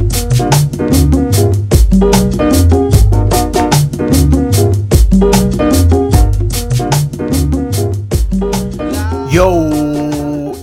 [0.00, 0.06] Yo,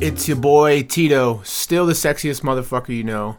[0.02, 3.38] it's your boy Tito, still the sexiest motherfucker you know,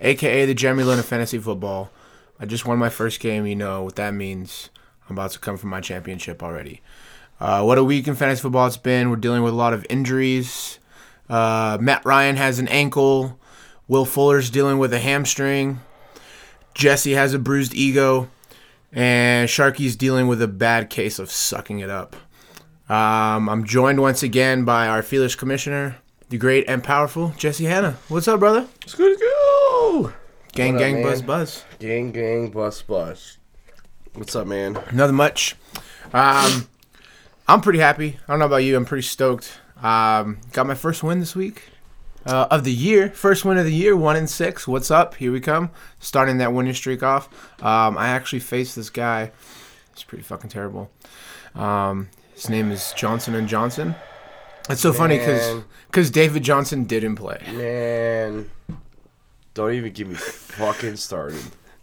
[0.00, 1.92] aka the Jeremy Lin of fantasy football.
[2.40, 4.70] I just won my first game, you know what that means.
[5.08, 6.82] I'm about to come for my championship already.
[7.38, 9.10] Uh, what a week in fantasy football it's been.
[9.10, 10.80] We're dealing with a lot of injuries.
[11.28, 13.38] Uh, Matt Ryan has an ankle.
[13.88, 15.80] Will Fuller's dealing with a hamstring.
[16.74, 18.28] Jesse has a bruised ego.
[18.92, 22.16] And Sharky's dealing with a bad case of sucking it up.
[22.88, 25.96] Um, I'm joined once again by our fearless commissioner,
[26.30, 27.98] the great and powerful Jesse Hanna.
[28.08, 28.66] What's up, brother?
[28.82, 30.12] It's good go, let's go.
[30.52, 31.02] Gang, What up, gang, man?
[31.02, 31.64] buzz, buzz.
[31.78, 33.38] Gang, gang, bus, bus.
[34.14, 34.78] What's up, man?
[34.92, 35.56] Nothing much.
[36.14, 36.68] Um,
[37.48, 38.18] I'm pretty happy.
[38.26, 38.76] I don't know about you.
[38.76, 39.58] I'm pretty stoked.
[39.82, 41.64] Um, got my first win this week
[42.26, 43.08] uh, of the year.
[43.10, 44.66] First win of the year, one in six.
[44.66, 45.14] What's up?
[45.14, 45.70] Here we come.
[46.00, 47.28] Starting that winning streak off.
[47.62, 49.32] Um, I actually faced this guy.
[49.92, 50.90] It's pretty fucking terrible.
[51.54, 53.94] Um, his name is Johnson and Johnson.
[54.68, 57.40] It's so funny because because David Johnson didn't play.
[57.52, 58.50] Man,
[59.54, 61.42] don't even get me fucking started.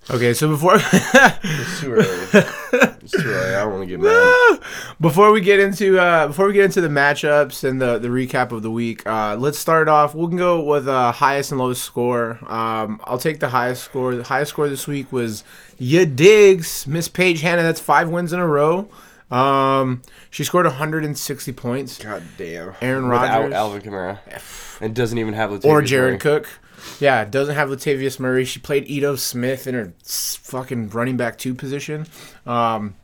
[0.10, 2.90] Okay, so before It's too early.
[3.04, 3.56] it's too early.
[3.56, 4.60] I don't want to get mad.
[5.02, 8.52] before we get into uh, before we get into the matchups and the, the recap
[8.52, 10.16] of the week, uh, let's start off.
[10.16, 12.40] We can go with uh, highest and lowest score.
[12.52, 14.16] Um, I'll take the highest score.
[14.16, 15.44] The highest score this week was
[15.78, 17.64] Ya Diggs, Miss Paige Hannah.
[17.64, 18.90] That's five wins in a row.
[19.32, 21.98] Um, she scored 160 points.
[21.98, 22.76] God damn.
[22.82, 23.54] Aaron Without Rodgers.
[23.54, 24.20] Alvin Kamara.
[24.80, 26.20] And doesn't even have Latavius or Jared Murray.
[26.20, 26.50] Cook.
[27.00, 28.46] Yeah, doesn't have Latavius Murray.
[28.46, 32.08] She played Ito Smith in her fucking running back two position.
[32.46, 32.96] Um,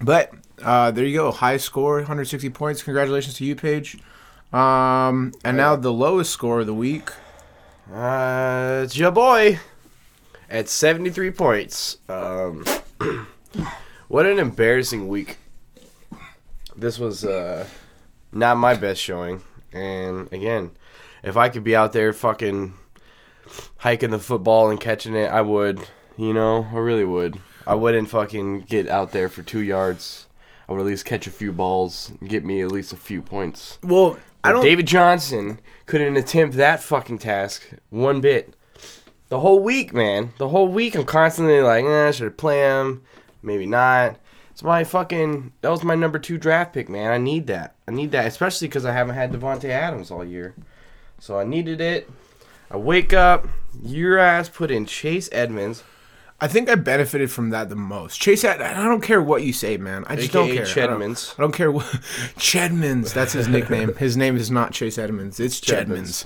[0.00, 2.82] but uh, there you go, high score, 160 points.
[2.82, 3.98] Congratulations to you, Paige.
[4.52, 7.10] Um, and now the lowest score of the week.
[7.92, 9.58] Uh, it's your boy
[10.48, 11.98] at 73 points.
[12.08, 12.64] Um,
[14.08, 15.38] what an embarrassing week.
[16.76, 17.66] This was uh,
[18.32, 19.42] not my best showing.
[19.72, 20.70] And again,
[21.22, 22.74] if I could be out there fucking
[23.78, 25.80] hiking the football and catching it, I would.
[26.16, 27.38] You know, I really would.
[27.66, 30.26] I wouldn't fucking get out there for two yards.
[30.68, 33.20] I would at least catch a few balls and get me at least a few
[33.20, 33.78] points.
[33.82, 34.62] Well, I don't.
[34.62, 38.54] David Johnson couldn't attempt that fucking task one bit.
[39.28, 40.32] The whole week, man.
[40.38, 43.02] The whole week, I'm constantly like, eh, should I play him?
[43.42, 44.16] Maybe not.
[44.50, 45.52] It's my fucking.
[45.62, 47.10] That was my number two draft pick, man.
[47.10, 47.74] I need that.
[47.88, 50.54] I need that, especially because I haven't had Davante Adams all year.
[51.18, 52.08] So I needed it.
[52.74, 53.46] I wake up.
[53.84, 55.84] Your ass put in Chase Edmonds.
[56.40, 58.20] I think I benefited from that the most.
[58.20, 60.04] Chase, I, I don't care what you say, man.
[60.08, 60.84] I just don't AKA care.
[60.84, 61.34] I don't- Chedmans.
[61.38, 61.84] I don't care what.
[62.36, 63.14] Chedmans.
[63.14, 63.94] That's his nickname.
[63.94, 65.38] His name is not Chase Edmonds.
[65.38, 66.24] It's Chedmans.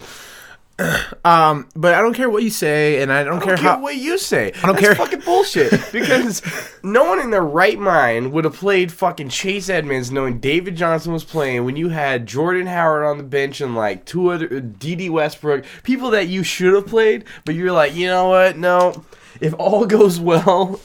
[1.25, 3.73] Um, but I don't care what you say, and I don't, I care don't care
[3.73, 3.81] how.
[3.83, 4.53] what you say.
[4.63, 4.95] I don't That's care.
[4.95, 5.73] fucking bullshit.
[5.93, 6.41] Because
[6.83, 11.13] no one in their right mind would have played fucking Chase Edmonds knowing David Johnson
[11.13, 15.11] was playing when you had Jordan Howard on the bench and like two other Dede
[15.11, 18.57] Westbrook, people that you should have played, but you're like, you know what?
[18.57, 19.05] No.
[19.41, 20.81] If all goes well,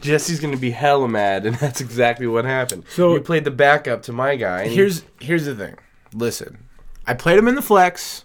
[0.00, 2.84] Jesse's gonna be hella mad, and that's exactly what happened.
[2.90, 4.66] So- you played the backup to my guy.
[4.68, 5.76] he- Here's here's the thing.
[6.12, 6.58] Listen,
[7.06, 8.24] I played him in the flex.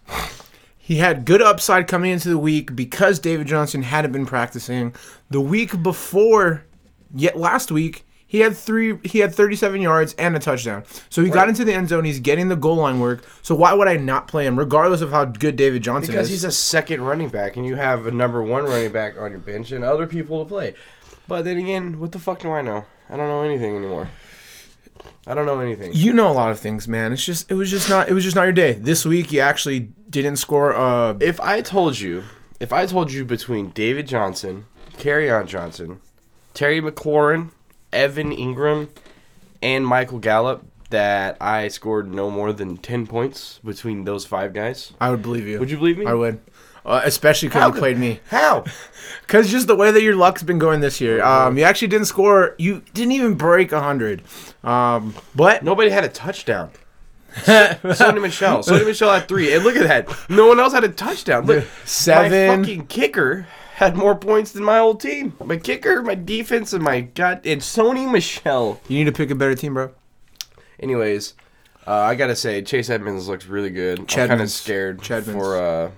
[0.91, 4.93] He had good upside coming into the week because David Johnson hadn't been practicing.
[5.29, 6.65] The week before,
[7.15, 8.97] yet last week, he had three.
[9.05, 10.83] He had 37 yards and a touchdown.
[11.09, 12.03] So he got into the end zone.
[12.03, 13.23] He's getting the goal line work.
[13.41, 16.41] So why would I not play him, regardless of how good David Johnson Because is?
[16.41, 19.31] Because he's a second running back, and you have a number one running back on
[19.31, 20.75] your bench and other people to play.
[21.25, 22.83] But then again, what the fuck do I know?
[23.09, 24.09] I don't know anything anymore.
[25.27, 25.91] I don't know anything.
[25.93, 27.13] you know a lot of things, man.
[27.13, 28.73] It's just it was just not it was just not your day.
[28.73, 30.75] This week you actually didn't score.
[30.75, 32.23] Uh, If I told you,
[32.59, 34.65] if I told you between David Johnson,
[35.05, 35.99] on Johnson,
[36.53, 37.51] Terry McLaurin,
[37.93, 38.89] Evan Engram,
[39.61, 44.91] and Michael Gallup that I scored no more than 10 points between those five guys,
[44.99, 45.59] I would believe you.
[45.59, 46.05] would you believe me?
[46.05, 46.39] I would.
[46.85, 48.19] Uh, especially because you played me.
[48.29, 48.65] How?
[49.21, 52.07] Because just the way that your luck's been going this year, um, you actually didn't
[52.07, 52.53] score.
[52.57, 54.23] You didn't even break hundred.
[54.61, 56.71] Um, but Nobody had a touchdown.
[57.33, 58.59] Sony Michel.
[58.63, 59.53] Sony Michel had three.
[59.53, 60.29] And look at that.
[60.29, 61.45] No one else had a touchdown.
[61.45, 62.47] Look, Seven.
[62.47, 65.33] My fucking kicker had more points than my old team.
[65.43, 68.81] My kicker, my defense, and my god and Sony Michel.
[68.87, 69.91] you need to pick a better team, bro.
[70.79, 71.35] Anyways,
[71.87, 73.99] uh, I gotta say Chase Edmonds looks really good.
[73.99, 75.31] I'm kind of scared Chedmans.
[75.31, 75.91] for uh,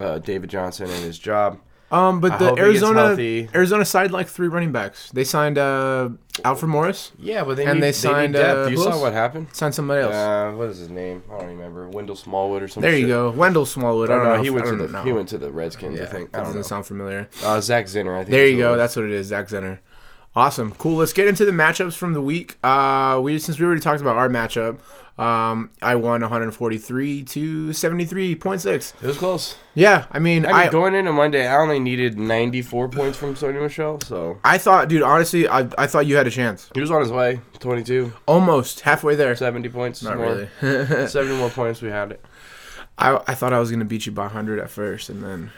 [0.00, 1.58] uh, David Johnson and his job.
[1.92, 3.48] Um, but I the hope he gets Arizona healthy.
[3.52, 5.10] Arizona signed like three running backs.
[5.10, 6.10] They signed uh,
[6.44, 8.66] Alfred Morris, Yeah, but they And need, they signed, need depth.
[8.68, 9.00] uh, you who saw else?
[9.00, 9.48] what happened?
[9.52, 10.14] signed somebody else.
[10.14, 11.24] Uh, what is his name?
[11.28, 11.88] I don't remember.
[11.88, 12.88] Wendell Smallwood or something.
[12.88, 14.08] there you go, Wendell Smallwood.
[14.08, 14.40] I don't know.
[14.40, 15.02] He if- went I to don't the know.
[15.02, 15.98] he went to the Redskins.
[15.98, 16.30] Yeah, I think.
[16.30, 16.66] that I don't doesn't know.
[16.76, 17.28] sound familiar.
[17.42, 18.14] Uh, Zach Zenner.
[18.14, 18.30] I think.
[18.30, 18.70] There is you it go.
[18.70, 18.78] was.
[18.78, 19.26] That's what it is.
[19.26, 19.80] Zach Zenner.
[20.36, 20.72] Awesome.
[20.72, 20.96] Cool.
[20.98, 22.56] Let's get into the matchups from the week.
[22.62, 24.78] Uh, we since we already talked about our matchup.
[25.18, 28.94] Um, I won 143 to 73.6.
[29.02, 29.56] It was close.
[29.74, 33.34] Yeah, I mean, I mean, I going into Monday, I only needed 94 points from
[33.34, 36.70] Sony Michel, so I thought, dude, honestly, I, I thought you had a chance.
[36.72, 37.40] he was on his way.
[37.58, 39.36] 22, Almost halfway there.
[39.36, 40.02] 70 points.
[40.02, 40.48] Not more.
[40.62, 41.06] really.
[41.08, 41.82] 70 more points.
[41.82, 42.24] We had it.
[42.96, 45.50] I, I thought I was gonna beat you by 100 at first, and then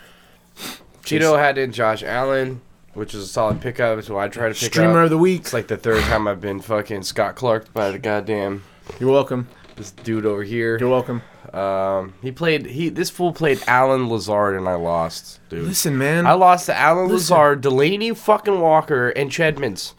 [1.05, 2.63] Cheeto had in Josh Allen,
[2.95, 4.03] which is a solid pickup.
[4.05, 5.05] So I try to pick streamer up.
[5.05, 5.43] of the week.
[5.43, 8.65] It's like the third time I've been fucking Scott Clark by the goddamn
[9.01, 9.49] You're welcome.
[9.77, 10.79] this dude over here.
[10.79, 11.23] You're welcome.
[11.53, 12.67] Um, he played.
[12.67, 15.65] He this fool played Allen Lazard, and I lost, dude.
[15.65, 16.27] Listen, man.
[16.27, 17.15] I lost to Allen Listen.
[17.37, 19.93] Lazard, Delanie fucking Walker, and Chedmans.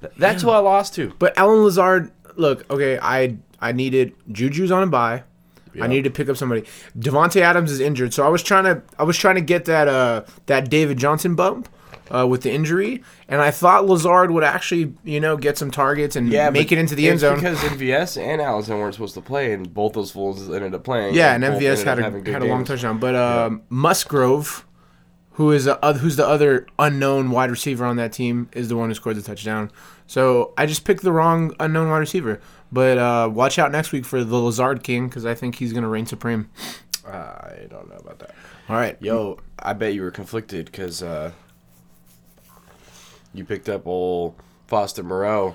[0.00, 1.12] Th- That's who I lost to.
[1.18, 5.24] But Allen Lazard, look, okay, I I needed Juju's on a bye.
[5.80, 6.62] I needed to pick up somebody.
[6.96, 9.88] Davante Adams is injured, so I was trying to I was trying to get that
[9.88, 11.68] uh that David Johnson bump
[12.10, 16.16] uh, with the injury, and I thought Lazard would actually you know get some targets
[16.16, 17.36] and yeah, make it into the end zone.
[17.36, 21.14] because MVS and Allison weren't supposed to play, and both those fools ended up playing.
[21.14, 24.66] Yeah, and both MVS had a had a long touchdown, but um, Musgrove,
[25.32, 28.90] who is a, who's the other unknown wide receiver on that team, is the one
[28.90, 29.70] who scored the touchdown.
[30.06, 32.40] So I just picked the wrong unknown wide receiver.
[32.70, 35.88] But uh, watch out next week for the Lazard King because I think he's gonna
[35.88, 36.50] reign supreme.
[37.06, 38.34] I don't know about that.
[38.68, 41.32] All right, Yo, I bet you were conflicted because uh,
[43.34, 44.34] you picked up old
[44.66, 45.54] Foster Moreau.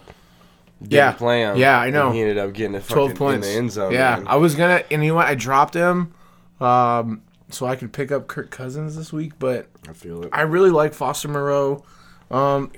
[0.81, 1.11] Didn't Yeah.
[1.13, 1.57] play him.
[1.57, 2.11] Yeah, I know.
[2.11, 3.47] he ended up getting a twelve points.
[3.47, 3.91] in the end zone.
[3.91, 4.27] yeah, man.
[4.27, 5.27] I was gonna, and you know what?
[5.27, 6.13] I dropped him,
[6.61, 9.33] um, so I could pick up Kirk Cousins this week.
[9.39, 10.29] But I feel it.
[10.31, 11.83] I really like Foster Moreau.
[12.31, 12.71] Um,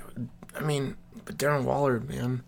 [0.58, 2.42] I mean, but Darren Waller, man,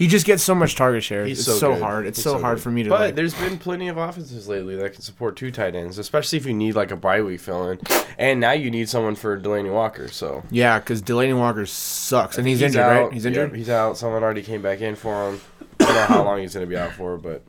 [0.00, 1.26] he just gets so much target share.
[1.26, 2.06] He's it's so, so, hard.
[2.06, 2.88] It's He's so, hard for me to.
[2.88, 6.38] But like, there's been plenty of offenses lately that can support two tight ends, especially
[6.38, 7.78] if you need like a bye week fill in.
[8.16, 10.08] And now you need someone for Delanie Walker.
[10.08, 13.02] So yeah, because Delanie Walker sucks, and he's, injured, out.
[13.02, 13.12] right?
[13.12, 13.54] He's injured.
[13.54, 13.98] He's out.
[13.98, 15.40] Someone already came back in for him.
[15.80, 17.42] I don't know how long he's gonna be out for, but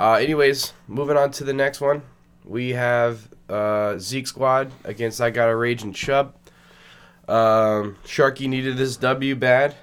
[0.00, 2.02] uh, anyways, moving on to the next one.
[2.44, 6.34] We have uh, Zeke squad against I got a rage and Chubb.
[7.28, 9.76] Um, Sharky needed this W bad,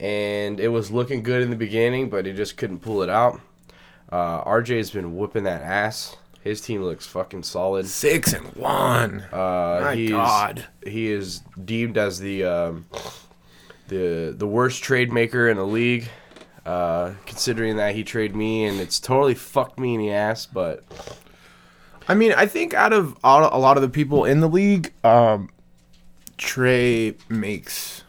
[0.00, 3.40] and it was looking good in the beginning, but he just couldn't pull it out.
[4.10, 6.16] Uh, RJ's been whooping that ass.
[6.42, 7.86] His team looks fucking solid.
[7.86, 9.26] Six and one.
[9.32, 10.66] Uh, My God.
[10.84, 12.86] He is deemed as the um,
[13.88, 16.08] the the worst trade maker in the league.
[16.64, 20.84] Uh, considering that he traded me and it's totally fucked me in the ass, but
[22.06, 24.92] I mean, I think out of all, a lot of the people in the league,
[25.02, 25.48] um,
[26.36, 28.04] Trey makes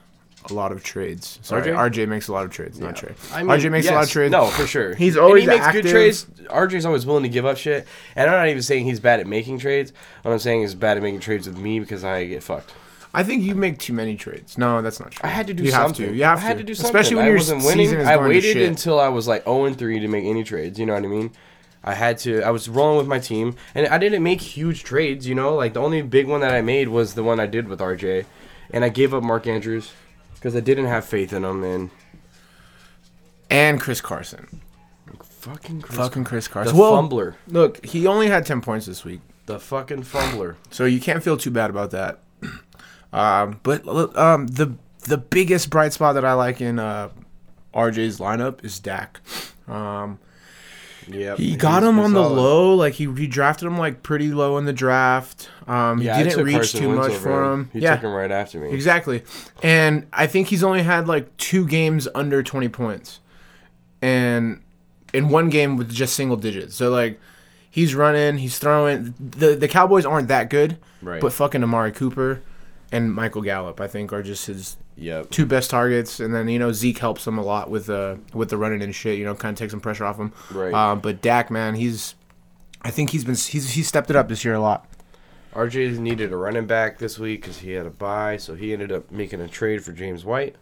[0.49, 1.39] a lot of trades.
[1.41, 1.91] Sorry, RJ?
[1.93, 3.13] RJ, makes a lot of trades, not Trey.
[3.33, 4.31] I mean, RJ makes a lot of trades.
[4.31, 4.95] No, for sure.
[4.95, 5.83] He's And always he makes active.
[5.83, 6.25] good trades.
[6.49, 9.27] RJ's always willing to give up shit, and I'm not even saying he's bad at
[9.27, 9.93] making trades.
[10.23, 12.73] What I'm saying is bad at making trades with me because I get fucked.
[13.13, 14.57] I think you make too many trades.
[14.57, 15.21] No, that's not true.
[15.23, 16.05] I had to do you something.
[16.05, 16.17] Have to.
[16.17, 16.63] You have I had to.
[16.63, 16.89] to do something.
[16.95, 17.99] Especially when I your wasn't season winning.
[18.01, 18.67] is I going to waited shit.
[18.67, 20.79] until I was like 0 and 3 to make any trades.
[20.79, 21.31] You know what I mean?
[21.83, 22.43] I had to.
[22.43, 25.27] I was rolling with my team, and I didn't make huge trades.
[25.27, 27.67] You know, like the only big one that I made was the one I did
[27.67, 28.25] with RJ,
[28.71, 29.91] and I gave up Mark Andrews
[30.39, 31.63] because I didn't have faith in him.
[31.63, 31.89] And
[33.49, 34.61] and Chris Carson.
[35.23, 36.77] fucking Chris, Fucking Chris the Carson.
[36.77, 39.21] well, fumbler, look, he only had ten points this week.
[39.45, 40.55] the fucking fumbler.
[40.69, 42.19] So you can't feel too bad about that.
[43.11, 44.75] Um, but um, the
[45.05, 47.09] the biggest bright spot that I like in uh,
[47.73, 49.19] RJ's lineup is Dak.
[49.67, 50.19] Um,
[51.11, 54.57] Yeah, he got him on the low, like he, he drafted him like pretty low
[54.57, 55.49] in the draft.
[55.67, 57.69] Um, Yeah, he didn't reach Carson too much for him.
[57.73, 58.71] He yeah, took him right after me.
[58.71, 59.23] exactly.
[59.63, 63.19] And I think he's only had like two games under twenty points,
[64.01, 64.61] and
[65.13, 66.75] in one game with just single digits.
[66.75, 67.19] So like.
[67.71, 69.13] He's running, he's throwing.
[69.19, 71.21] The the Cowboys aren't that good, Right.
[71.21, 72.41] but fucking Amari Cooper
[72.91, 75.29] and Michael Gallup, I think, are just his Yep.
[75.29, 76.19] two best targets.
[76.19, 78.93] And then you know Zeke helps him a lot with uh with the running and
[78.93, 79.17] shit.
[79.17, 80.33] You know, kind of takes some pressure off him.
[80.51, 80.73] Right.
[80.73, 82.15] Um, but Dak, man, he's,
[82.81, 84.85] I think he's been he's he stepped it up this year a lot.
[85.53, 88.91] RJ needed a running back this week because he had a bye, so he ended
[88.91, 90.55] up making a trade for James White.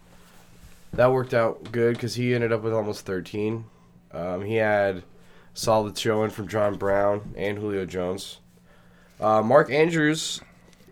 [0.94, 3.66] That worked out good because he ended up with almost 13.
[4.14, 5.04] Um, he had
[5.54, 8.40] solid showing from John Brown and Julio Jones.
[9.20, 10.42] Uh, Mark Andrews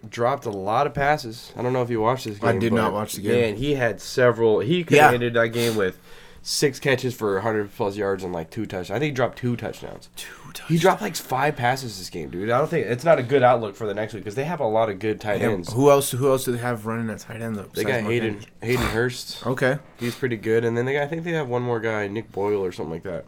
[0.10, 1.52] dropped a lot of passes.
[1.56, 2.50] I don't know if you watched this game.
[2.50, 3.42] I did not watch the game.
[3.42, 4.60] Man, he had several.
[4.60, 5.06] He could Yeah.
[5.06, 5.98] have ended that game with
[6.42, 8.92] six catches for 100 plus yards and like two touchdowns.
[8.92, 10.10] I think he dropped two touchdowns.
[10.16, 10.70] Two touchdowns.
[10.70, 12.52] He dropped like five passes this game, dude.
[12.52, 14.60] I don't think it's not a good outlook for the next week because they have
[14.60, 15.74] a lot of good tight ends.
[15.74, 16.12] Who else?
[16.12, 17.66] Who else do they have running at tight end though?
[17.74, 18.42] They got Hayden?
[18.62, 19.44] Hayden Hurst.
[19.48, 19.80] Okay.
[20.00, 22.32] He's pretty good, and then they got, I think they have one more guy, Nick
[22.32, 23.26] Boyle or something like that.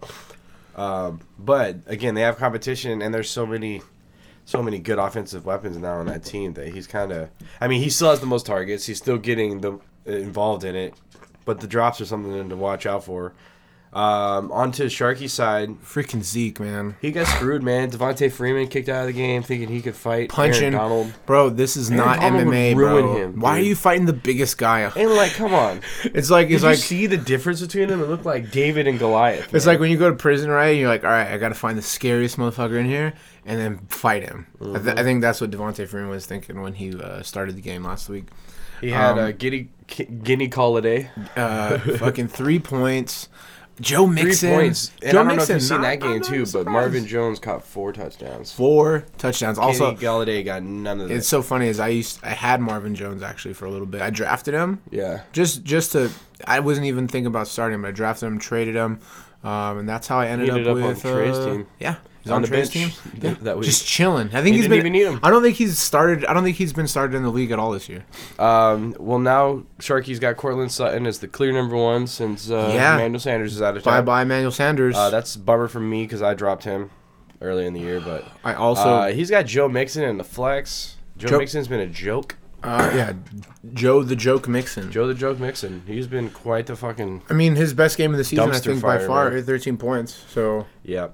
[0.76, 3.82] Um, but again, they have competition, and there's so many,
[4.48, 7.30] so many good offensive weapons now on that team that he's kind of.
[7.60, 8.86] I mean, he still has the most targets.
[8.86, 10.94] He's still getting the involved in it,
[11.44, 13.34] but the drops are something to watch out for.
[13.94, 16.98] Um, on to Sharky's side, Freaking Zeke, man.
[17.02, 17.90] he got screwed, man.
[17.90, 20.62] Devonta Freeman kicked out of the game, thinking he could fight Punching.
[20.62, 21.14] Aaron Donald.
[21.26, 23.16] Bro, this is Aaron not Donald MMA, ruin bro.
[23.16, 24.82] him, Why are you fighting the biggest guy?
[24.82, 28.02] And like, come on, It's like did it's you like see the difference between them?
[28.02, 29.52] It looked like David and Goliath.
[29.54, 29.74] it's man.
[29.76, 30.72] like when you go to prison, right?
[30.78, 33.14] You're like, all right, I got to find the scariest motherfucker in here
[33.46, 34.48] and then fight him.
[34.60, 34.86] I, Mm-hmm.
[34.86, 37.86] th- I think that's what Devonta Freeman was thinking when he uh, started the game
[37.86, 38.26] last week.
[38.82, 39.70] He had Um, a Guinea
[40.24, 41.10] Guinea Holiday.
[41.36, 43.30] Uh, fucking three points.
[43.80, 44.54] Joe Three Mixon.
[44.54, 44.92] points.
[45.02, 46.68] And Joe I don't know if you've seen that game too, but.
[46.68, 48.52] Marvin Jones caught four touchdowns.
[48.52, 49.58] four touchdowns.
[49.58, 51.16] Also, Kenny Golladay got none of that.
[51.16, 54.02] it's so funny as I used I had Marvin Jones actually for a little bit.
[54.02, 55.22] I drafted him yeah.
[55.32, 56.12] just just to
[56.46, 57.86] I wasn't even thinking about starting him.
[57.86, 59.00] I drafted him, traded him,
[59.44, 61.68] um, and that's how I ended, ended up, up with Trey's uh, team.
[61.80, 61.96] Yeah,
[62.28, 62.90] he's On on, the bench team.
[63.22, 63.66] th- that week.
[63.66, 64.28] Just chilling.
[64.28, 64.80] I think He he's didn't been.
[64.80, 65.20] even need him.
[65.24, 66.26] I don't think he's started.
[66.26, 68.06] I don't think he's been started in the league at all this year.
[68.38, 72.96] Um, well, now Sharky's got Courtland Sutton as the clear number one since uh, Yeah.
[72.96, 73.92] Emmanuel Sanders is out of time.
[73.92, 74.06] Bye town.
[74.06, 74.96] bye, Emmanuel Sanders.
[74.96, 76.90] Uh, that's a bummer for me because I dropped him
[77.42, 78.82] early in the year, but I also.
[78.90, 80.96] uh, he's got Joe Mixon in the flex.
[81.18, 82.36] Joe, Joe- Mixon's been a joke.
[82.64, 83.14] Uh, yeah,
[83.74, 84.92] Joe the Joke Mixon.
[84.92, 85.84] Joe the Joke Mixon.
[85.86, 88.82] He's been quite the fucking I mean, his best game of the season, I think,
[88.82, 89.44] by far, man.
[89.44, 90.26] 13 points.
[90.30, 91.10] So, yeah.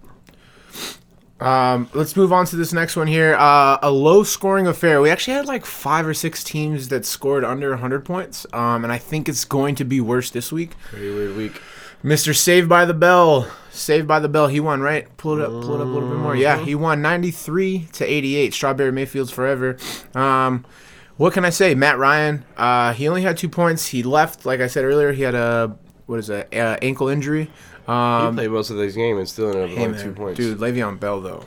[1.43, 3.35] Um, let's move on to this next one here.
[3.35, 5.01] Uh, a low-scoring affair.
[5.01, 8.93] We actually had like five or six teams that scored under 100 points, um, and
[8.93, 10.77] I think it's going to be worse this week.
[10.85, 11.61] Pretty weird week.
[12.03, 12.35] Mr.
[12.35, 13.47] Saved by the Bell.
[13.71, 14.47] Saved by the Bell.
[14.47, 15.15] He won, right?
[15.17, 15.49] Pull it up.
[15.49, 16.35] Pull it up a little bit more.
[16.35, 18.53] Yeah, he won 93 to 88.
[18.53, 19.77] Strawberry Mayfield's forever.
[20.13, 20.65] Um,
[21.17, 21.75] what can I say?
[21.75, 22.43] Matt Ryan.
[22.57, 23.87] Uh, he only had two points.
[23.87, 25.13] He left, like I said earlier.
[25.13, 26.53] He had a what is that?
[26.53, 27.49] Uh, ankle injury.
[27.85, 30.05] He Um, played most of this game and still ended up with hey, only man,
[30.05, 30.37] two points.
[30.37, 31.43] dude, Le'Veon Bell though.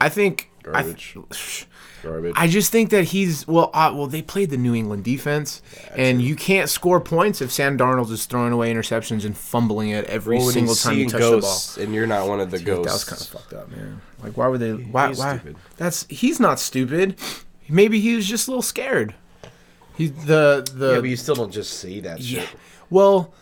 [0.00, 0.50] I think.
[0.66, 1.14] I, Garbage.
[1.30, 1.66] th-
[2.02, 2.34] Garbage.
[2.36, 3.70] I just think that he's well.
[3.74, 5.62] Uh, well, they played the New England defense,
[5.96, 10.04] and you can't score points if Sam Darnold is throwing away interceptions and fumbling it
[10.06, 11.84] every Well, single time you touch the ball.
[11.84, 12.84] and you're not one of the Dude, ghosts.
[12.86, 14.00] That was kind of fucked up, man.
[14.22, 14.72] Like, why would they?
[14.72, 15.08] Why?
[15.08, 15.38] he's why?
[15.38, 15.56] stupid.
[15.76, 17.16] That's he's not stupid.
[17.68, 19.14] Maybe he was just a little scared.
[19.96, 22.40] He the the yeah, but you still don't just say that yeah.
[22.42, 22.50] shit.
[22.90, 23.32] Well,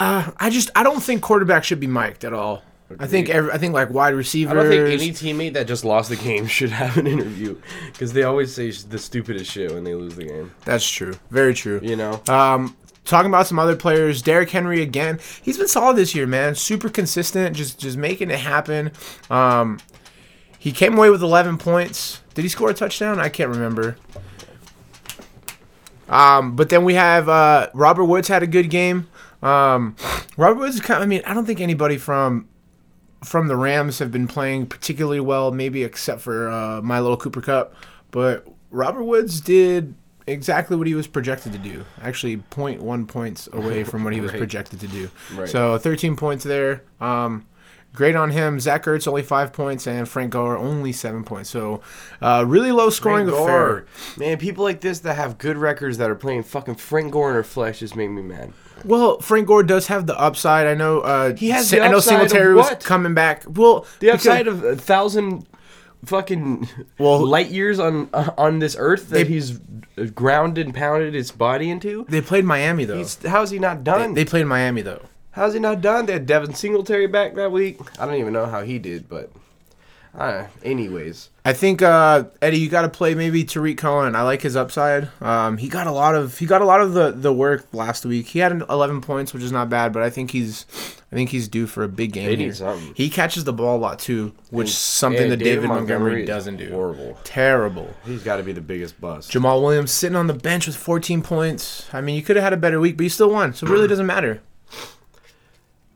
[0.00, 2.62] uh, I just I don't think quarterback should be mic'd at all.
[2.98, 4.50] I think every, I think like wide receivers.
[4.50, 7.56] I don't think any teammate that just lost the game should have an interview
[7.92, 10.50] because they always say the stupidest shit when they lose the game.
[10.64, 11.14] That's true.
[11.30, 11.78] Very true.
[11.84, 15.20] You know, Um, talking about some other players, Derrick Henry again.
[15.40, 16.56] He's been solid this year, man.
[16.56, 18.90] Super consistent, just just making it happen.
[19.30, 19.78] Um,
[20.58, 22.20] he came away with 11 points.
[22.34, 23.20] Did he score a touchdown?
[23.20, 23.96] I can't remember.
[26.08, 29.06] Um, but then we have uh, Robert Woods had a good game.
[29.42, 29.96] Um,
[30.36, 32.48] Robert Woods, kind I mean, I don't think anybody from
[33.24, 37.40] from the Rams have been playing particularly well, maybe except for uh, my little Cooper
[37.42, 37.74] Kupp.
[38.10, 39.94] But Robert Woods did
[40.26, 41.84] exactly what he was projected to do.
[42.02, 44.38] Actually, 0.1 points away from what he was Right.
[44.38, 45.10] projected to do.
[45.34, 45.48] Right.
[45.48, 46.82] So 13 points there.
[47.00, 47.46] Um,
[47.92, 48.58] great on him.
[48.60, 51.50] Zach Ertz only five points, and Frank Gore only seven points.
[51.50, 51.82] So
[52.22, 53.58] uh, really low scoring Frank affair.
[53.58, 53.86] Gore.
[54.16, 57.34] Man, people like this that have good records that are playing fucking Frank Gore in
[57.34, 58.52] their flesh just make me mad.
[58.84, 60.66] Well, Frank Gore does have the upside.
[60.66, 61.00] I know.
[61.00, 63.44] Uh, He has I know Singletary was coming back.
[63.46, 65.46] Well, The because- upside of a thousand
[66.04, 66.68] fucking
[66.98, 69.58] Well- light years on uh, on this earth that They- he's
[70.14, 72.06] grounded and pounded his body into.
[72.08, 72.96] they played Miami though.
[72.98, 74.14] He's, how's he not They, done?
[74.14, 75.02] they played Miami though.
[75.32, 76.06] How's he not done?
[76.06, 77.78] They had Devin Singletary back that week.
[77.98, 79.30] I don't even know how he did, but
[80.14, 84.14] uh, anyways, I think uh, Eddie, you got to play maybe Tarik Cohen.
[84.16, 85.08] I like his upside.
[85.22, 88.04] Um, he got a lot of he got a lot of the, the work last
[88.04, 88.26] week.
[88.26, 90.66] He had 11 points, which is not bad, but I think he's
[91.12, 92.52] I think he's due for a big game here.
[92.54, 92.92] something.
[92.94, 96.26] He catches the ball a lot too, which is something and that David, Montgomery, is
[96.28, 96.70] doesn't do.
[96.70, 97.18] Horrible.
[97.24, 97.94] Terrible.
[98.04, 99.30] He's got to be the biggest bust.
[99.32, 101.88] Jamaal Williams sitting on the bench with 14 points.
[101.92, 103.70] I mean, you could have had a better week, but you still won, so it
[103.70, 104.40] really doesn't matter.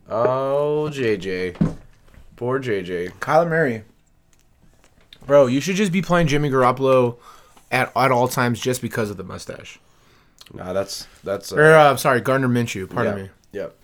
[0.09, 1.75] Oh, JJ.
[2.35, 3.13] Poor JJ.
[3.19, 3.83] Kyler Murray,
[5.25, 7.17] bro, you should just be playing Jimmy Garoppolo
[7.71, 9.79] at at all times just because of the mustache.
[10.53, 11.51] Nah, that's that's.
[11.51, 12.89] Uh, Or uh, sorry, Gardner Minshew.
[12.89, 13.29] Pardon yeah, me.
[13.53, 13.75] Yep.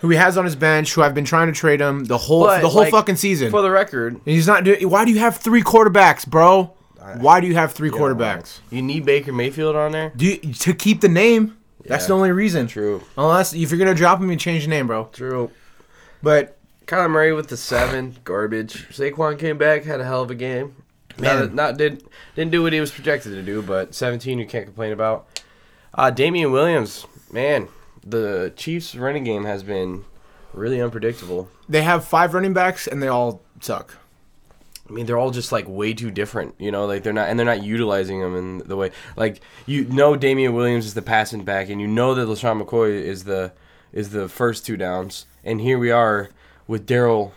[0.00, 0.92] Who he has on his bench?
[0.92, 3.50] Who I've been trying to trade him the whole But, the whole like, fucking season.
[3.50, 4.88] For the record, and he's not doing.
[4.88, 6.74] Why do you have three quarterbacks, bro?
[7.18, 8.60] Why do you have three quarterbacks?
[8.70, 10.12] you need Baker Mayfield on there.
[10.14, 11.56] Do you, to keep the name?
[11.84, 12.68] That's the only reason.
[12.68, 13.02] True.
[13.16, 15.06] Unless if you're gonna drop him, you change the name, bro.
[15.12, 15.50] True.
[16.22, 18.88] But Kyler Murray with the seven, garbage.
[18.90, 20.76] Saquon came back, had a hell of a game.
[21.18, 21.40] Man.
[21.40, 22.04] Not, not did
[22.34, 25.26] didn't do what he was projected to do, but 17 you can't complain about.
[25.94, 27.68] Uh, Damien Williams, man,
[28.04, 30.04] the Chiefs running game has been
[30.52, 31.48] really unpredictable.
[31.68, 33.96] they have five running backs and they all suck.
[34.88, 36.86] I mean, they're all just like way too different, you know.
[36.86, 38.90] Like they're not, and they're not utilizing them in the way.
[39.16, 42.90] Like you know, Damien Williams is the passing back, and you know that LeSean McCoy
[42.90, 43.52] is the
[43.92, 45.26] is the first two downs.
[45.44, 46.30] And here we are
[46.66, 47.32] with Darrel,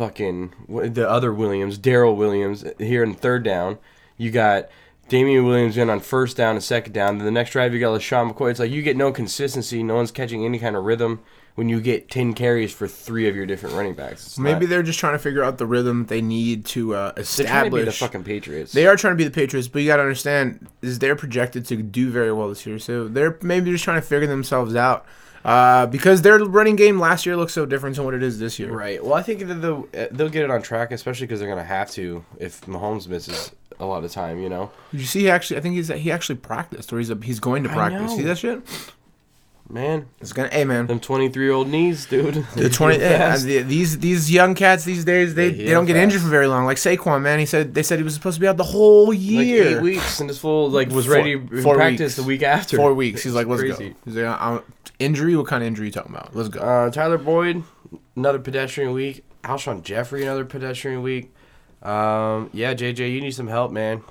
[0.00, 0.54] fucking
[0.94, 3.76] the other Williams, Darrel Williams here in third down.
[4.16, 4.70] You got
[5.10, 7.18] Damien Williams in on first down and second down.
[7.18, 8.50] Then the next drive you got LeSean McCoy.
[8.50, 9.82] It's like you get no consistency.
[9.82, 11.20] No one's catching any kind of rhythm
[11.54, 14.24] when you get ten carries for three of your different running backs.
[14.26, 17.12] It's Maybe not- they're just trying to figure out the rhythm they need to uh,
[17.12, 18.72] they're trying to be the fucking Patriots.
[18.72, 21.66] They are trying to be the Patriots, but you got to understand is they're projected
[21.66, 22.78] to do very well this year.
[22.78, 25.04] So they're maybe just trying to figure themselves out
[25.44, 28.58] uh, because their running game last year looked so different to what it is this
[28.58, 28.72] year.
[28.72, 29.02] Right.
[29.02, 31.58] Well, I think that they'll, uh, they'll get it on track, especially because they're going
[31.58, 34.70] to have to if Mahomes misses a lot of time, you know?
[34.92, 35.20] Did you see?
[35.20, 38.14] He actually, I think he's he actually practiced, or he's a, he's going to practice.
[38.14, 38.62] See that shit?
[39.70, 40.48] Man, It's gonna.
[40.48, 42.44] Hey man, them 23 year old knees, dude.
[42.56, 46.02] the twenty yeah, these these young cats these days they, They they don't get fast.
[46.02, 46.64] injured for very long.
[46.66, 49.10] Like Saquon, man, he said they said he was supposed to be out the whole
[49.10, 49.76] Like year.
[49.78, 52.16] eight weeks and this fool like was Four- ready in four practice weeks.
[52.16, 52.76] the week after.
[52.76, 53.22] Four weeks.
[53.22, 53.90] He's like, let's Crazy.
[53.90, 53.94] go.
[54.04, 54.62] He's like,
[54.98, 55.36] injury?
[55.36, 56.34] What kind of injury you talking about?
[56.34, 56.58] Let's go.
[56.60, 57.62] Uh, Tyler Boyd,
[58.16, 59.24] another pedestrian week.
[59.44, 61.32] Alshon Jeffery, another pedestrian week.
[61.82, 64.02] Um, yeah, JJ, you need some help, man.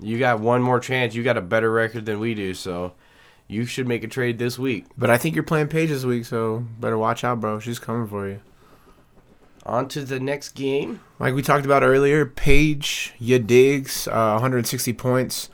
[0.00, 1.14] You got one more chance.
[1.14, 2.92] You got a better record than we do, so
[3.48, 4.86] you should make a trade this week.
[4.96, 7.60] But I think you're playing Paige this week, so better watch out, bro.
[7.60, 8.40] She's coming for you.
[9.66, 11.00] On to the next game.
[11.18, 15.48] Like we talked about earlier, Paige, ya digs, uh, 160 points.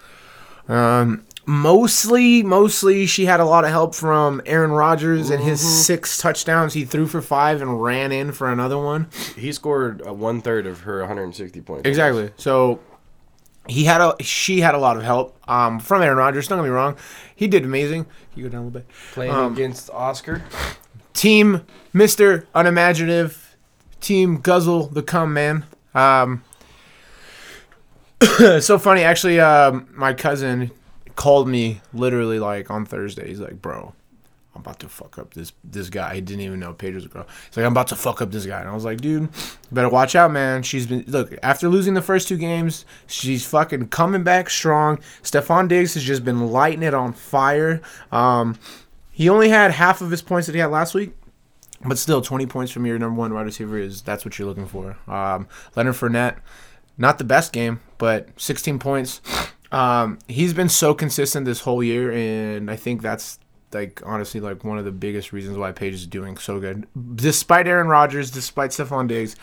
[0.68, 6.18] Um, mostly, mostly she had a lot of help from Aaron Rodgers and his six
[6.18, 6.74] touchdowns.
[6.74, 9.08] He threw for five and ran in for another one.
[9.36, 11.88] He scored one third of her 160 points.
[11.88, 12.30] Exactly.
[12.36, 12.80] So
[13.68, 16.48] he had a she had a lot of help um, from Aaron Rodgers.
[16.48, 16.96] Don't get me wrong,
[17.34, 18.06] he did amazing.
[18.34, 18.88] You go down a little bit.
[19.12, 20.42] Playing Um, against Oscar.
[21.12, 21.62] Team
[21.92, 23.56] Mister Unimaginative,
[24.00, 25.64] Team Guzzle the Cum Man.
[25.94, 26.42] Um,
[28.60, 29.40] so funny, actually.
[29.40, 30.70] Um, my cousin
[31.16, 33.28] called me literally like on Thursday.
[33.28, 33.94] He's like, "Bro,
[34.54, 37.26] I'm about to fuck up this this guy." He didn't even know was a girl.
[37.46, 39.28] He's like, "I'm about to fuck up this guy," and I was like, "Dude,
[39.70, 43.88] better watch out, man." She's been look after losing the first two games, she's fucking
[43.88, 44.98] coming back strong.
[45.22, 47.80] Stefon Diggs has just been lighting it on fire.
[48.10, 48.58] Um,
[49.10, 51.12] he only had half of his points that he had last week.
[51.82, 54.66] But still, 20 points from your number one wide receiver is that's what you're looking
[54.66, 54.98] for.
[55.06, 56.36] Um, Leonard Fournette,
[56.98, 59.22] not the best game, but 16 points.
[59.72, 63.38] Um, he's been so consistent this whole year, and I think that's
[63.72, 67.66] like honestly like one of the biggest reasons why Paige is doing so good, despite
[67.66, 69.36] Aaron Rodgers, despite Stefon Diggs.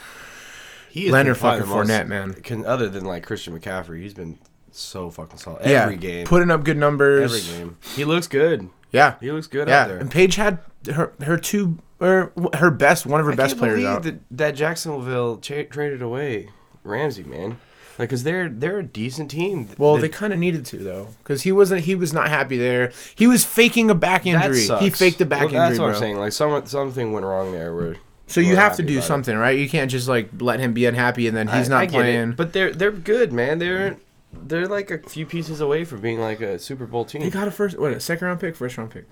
[0.90, 2.34] He Leonard fucking Fournette, man.
[2.34, 4.40] Can, other than like Christian McCaffrey, he's been
[4.72, 5.66] so fucking solid.
[5.66, 6.26] yeah, Every game.
[6.26, 7.34] putting up good numbers.
[7.52, 7.78] every game.
[7.96, 8.70] He looks good.
[8.92, 9.82] Yeah, He looks good yeah.
[9.82, 9.98] out there.
[9.98, 10.60] And Paige had
[10.92, 14.04] her her two er, or her best one of her I best players out.
[14.04, 16.50] that, that Jacksonville cha- traded away
[16.84, 17.60] Ramsey, man.
[18.00, 19.70] Like, cause they're they're a decent team.
[19.78, 21.82] Well, That- they kind of needed to though, because he wasn't.
[21.82, 22.92] He was not happy there.
[23.16, 24.68] He was faking a back injury.
[24.80, 25.94] He faked a back Well, injury, That's what bro.
[25.96, 26.18] I'm saying.
[26.18, 27.74] Like, some something went wrong there.
[27.76, 27.96] Where
[28.28, 29.08] So you we're have to happy do about it.
[29.08, 29.58] something, right?
[29.58, 31.94] You can't just like let him be unhappy and then he's I- not I get
[31.96, 32.32] it, playing.
[32.34, 33.58] But they're they're good, man.
[33.60, 33.98] They're
[34.32, 37.22] they're like a few pieces away from being like a Super Bowl team.
[37.22, 39.06] They got a first, what, a second round pick, first round pick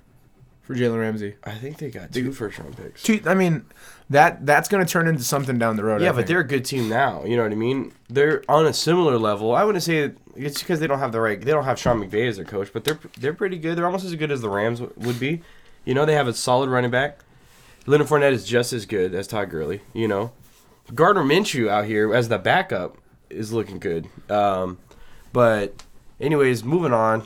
[0.66, 1.36] for Jalen Ramsey.
[1.44, 3.02] I think they got two first round picks.
[3.02, 3.64] Two, I mean,
[4.10, 6.02] that that's gonna turn into something down the road.
[6.02, 6.28] Yeah, I but think.
[6.28, 7.24] they're a good team now.
[7.24, 7.92] You know what I mean?
[8.08, 9.54] They're on a similar level.
[9.54, 11.40] I wouldn't say it's because they don't have the right.
[11.40, 13.78] They don't have Sean McVay as their coach, but they're they're pretty good.
[13.78, 15.42] They're almost as good as the Rams w- would be.
[15.84, 17.20] You know, they have a solid running back.
[17.86, 19.80] Leonard Fournette is just as good as Todd Gurley.
[19.92, 20.32] You know,
[20.92, 22.96] Gardner Minshew out here as the backup
[23.30, 24.08] is looking good.
[24.28, 24.78] Um,
[25.32, 25.84] but
[26.20, 27.24] anyways, moving on.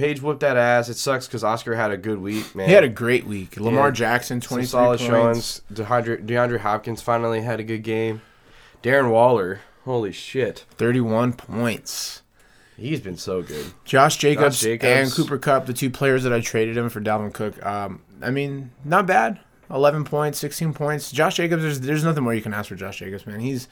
[0.00, 0.88] Paige whooped that ass.
[0.88, 2.68] It sucks because Oscar had a good week, man.
[2.68, 3.58] he had a great week.
[3.60, 3.92] Lamar Yeah.
[3.92, 5.04] Jackson, twenty solid points.
[5.04, 5.62] showings.
[5.72, 8.22] DeAndre, DeAndre Hopkins finally had a good game.
[8.82, 12.22] Darren Waller, holy shit, thirty-one points.
[12.76, 13.66] he's been so good.
[13.84, 14.84] Josh Jacobs, Jacobs.
[14.88, 17.64] and Cooper Kupp, the two players that I traded him for Dalvin Cook.
[17.64, 19.38] Um, I mean, not bad.
[19.70, 21.12] Eleven points, sixteen points.
[21.12, 23.40] Josh Jacobs, there's there's nothing more you can ask for Josh Jacobs, man.
[23.40, 23.68] He's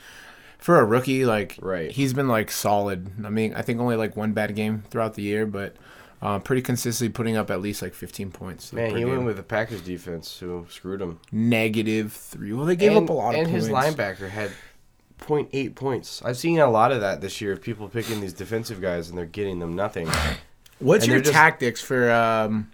[0.59, 1.91] for a rookie, like Right.
[1.91, 3.11] He's been like solid.
[3.25, 5.75] I mean, I think only like one bad game throughout the year, but
[6.21, 8.73] uh, pretty consistently putting up at least like fifteen points.
[8.73, 11.21] Man, he went with the Packers defense who screwed him.
[11.33, 12.53] negative three.
[12.53, 13.67] Well, they gave and, up a lot of and points.
[13.67, 14.51] his linebacker had
[15.21, 16.23] 0.8 points.
[16.25, 17.53] I've seen a lot of that this year.
[17.53, 20.09] of People picking these defensive guys and they're getting them nothing.
[20.79, 22.71] What's and your just- tactics for um,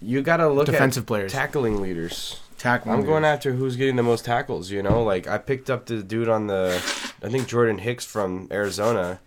[0.00, 1.32] You got to look defensive players?
[1.32, 2.40] tackling leaders.
[2.58, 2.90] Tackle.
[2.92, 4.70] I'm going after who's getting the most tackles.
[4.70, 6.74] You know, like I picked up the dude on the,
[7.22, 9.20] I think Jordan Hicks from Arizona,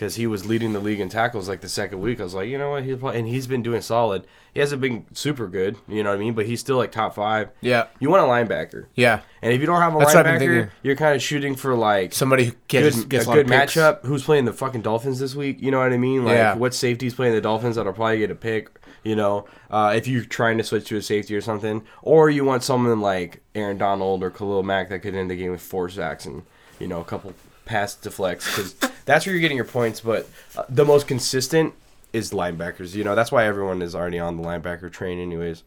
[0.00, 2.20] because he was leading the league in tackles like the second week.
[2.20, 4.24] I was like, you know what, he's and he's been doing solid.
[4.54, 7.14] He hasn't been super good, you know what I mean, but he's still like top
[7.14, 7.50] five.
[7.60, 7.88] Yeah.
[7.98, 9.20] You want a linebacker, Yeah.
[9.42, 11.54] and if you don't have a That's what I've been linebacker, you're kind of shooting
[11.54, 13.74] for like Somebody who good, gets, gets a good picks.
[13.74, 14.06] matchup.
[14.06, 15.58] Who's playing the fucking Dolphins this week?
[15.60, 16.24] You know what I mean?
[16.24, 16.54] Like, Yeah.
[16.54, 18.70] what safety's playing the Dolphins that'll probably get a pick?
[19.04, 22.44] You know, uh, if you're trying to switch to a safety or something, or you
[22.46, 25.90] want someone like Aaron Donald or Khalil Mack that could end the game with four
[25.90, 26.42] sacks and
[26.78, 27.34] you know a couple
[27.66, 30.00] pass deflects because that's where you're getting your points.
[30.00, 31.74] But uh, the most consistent
[32.12, 32.94] is linebackers.
[32.94, 35.62] You know, that's why everyone is already on the linebacker train, anyways.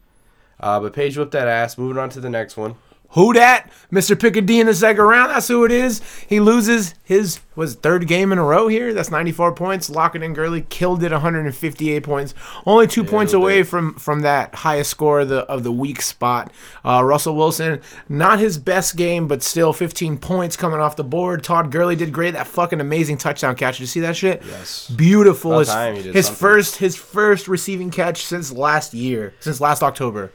[0.60, 1.76] Uh, but Paige whipped that ass.
[1.78, 2.76] Moving on to the next one.
[3.14, 3.70] Who dat?
[3.92, 4.16] Mr.
[4.16, 5.30] Pickadee in the second round.
[5.30, 6.00] That's who it is.
[6.26, 8.92] He loses his was third game in a row here.
[8.92, 9.88] That's 94 points.
[9.88, 12.34] Lockett and Gurley killed it 158 points.
[12.66, 16.52] Only two points away from from that highest score of the of the week spot.
[16.84, 21.44] Uh, Russell Wilson, not his best game, but still 15 points coming off the board.
[21.44, 22.32] Todd Gurley did great.
[22.32, 23.76] That fucking amazing touchdown catch.
[23.76, 24.42] Did you see that shit?
[24.44, 24.90] Yes.
[24.90, 25.52] Beautiful.
[25.52, 30.32] About His, time his first his first receiving catch since last year, since last October.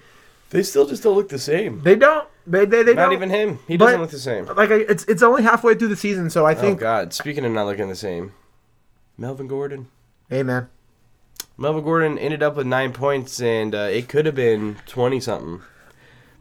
[0.51, 1.81] They still just don't look the same.
[1.83, 2.27] They don't.
[2.49, 3.59] They they, they Not even him.
[3.67, 4.45] He doesn't look the same.
[4.47, 6.79] like I, it's it's only halfway through the season, so I think.
[6.79, 6.81] Oh.
[6.81, 7.13] God!
[7.13, 8.33] Speaking of not looking the same,
[9.17, 9.87] Melvin Gordon.
[10.29, 10.67] hey man,
[11.57, 15.61] Melvin Gordon ended up with nine points, and uh, it could have been twenty something,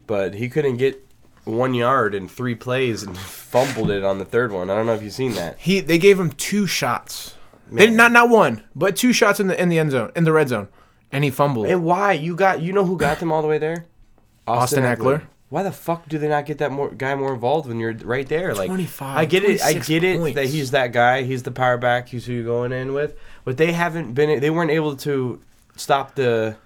[0.07, 1.05] but he couldn't get
[1.43, 4.71] one yard in three plays and fumbled it on the third one.
[4.71, 5.59] I don't know if you've seen that.
[5.59, 7.35] he they gave him two shots.
[7.71, 10.31] They, not not one, but two shots in the in the end zone, in the
[10.31, 10.69] red zone,
[11.11, 11.67] and he fumbled.
[11.67, 12.13] And why?
[12.13, 13.85] You got you know who got them all the way there?
[14.47, 15.27] Austin Ekeler.
[15.49, 18.27] Why the fuck do they not get that more guy more involved when you're right
[18.27, 18.53] there?
[18.53, 21.51] Like 25, I get it, I 26 get it that he's that guy, he's the
[21.51, 23.17] power back, he's who you're going in with.
[23.45, 25.41] But they haven't been, they weren't able to
[25.75, 26.57] stop the